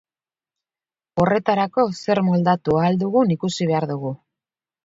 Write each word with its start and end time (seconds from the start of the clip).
Horretarako, 1.23 1.85
zer 2.05 2.23
moldatu 2.31 2.81
ahal 2.81 3.01
dugun 3.05 3.37
ikusi 3.37 3.73
behar 3.75 3.89
dugu. 3.93 4.17